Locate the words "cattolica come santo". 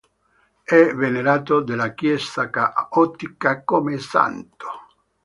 2.49-4.65